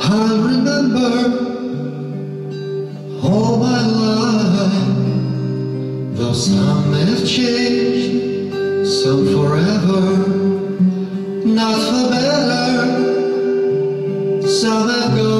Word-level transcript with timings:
I'll 0.00 0.38
remember 0.42 1.10
all 3.20 3.56
my 3.56 3.82
life. 3.84 4.96
Though 6.16 6.32
some 6.32 6.92
have 6.92 7.26
changed, 7.26 8.86
some 8.86 9.26
forever, 9.34 10.02
not 11.44 11.78
for 11.88 12.10
better. 12.10 12.76
Some 14.46 14.88
have 14.88 15.16
gone, 15.16 15.39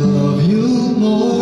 love 0.00 0.42
you 0.42 0.68
more. 0.98 1.41